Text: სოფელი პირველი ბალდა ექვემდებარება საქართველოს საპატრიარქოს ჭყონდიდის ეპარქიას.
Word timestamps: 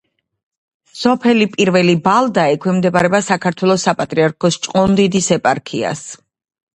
სოფელი 0.99 1.45
პირველი 1.55 1.93
ბალდა 2.07 2.45
ექვემდებარება 2.53 3.19
საქართველოს 3.27 3.85
საპატრიარქოს 3.89 4.57
ჭყონდიდის 4.65 5.29
ეპარქიას. 5.37 6.03